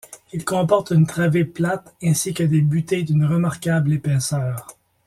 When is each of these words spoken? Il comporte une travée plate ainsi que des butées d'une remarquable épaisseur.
Il 0.33 0.43
comporte 0.43 0.89
une 0.93 1.05
travée 1.05 1.45
plate 1.45 1.93
ainsi 2.01 2.33
que 2.33 2.41
des 2.41 2.61
butées 2.61 3.03
d'une 3.03 3.23
remarquable 3.23 3.93
épaisseur. 3.93 4.65